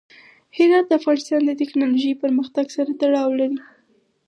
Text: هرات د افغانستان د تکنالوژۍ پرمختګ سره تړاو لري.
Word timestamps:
هرات 0.57 0.85
د 0.87 0.91
افغانستان 0.99 1.41
د 1.45 1.51
تکنالوژۍ 1.61 2.13
پرمختګ 2.23 2.65
سره 2.75 2.91
تړاو 3.01 3.29
لري. 3.39 3.59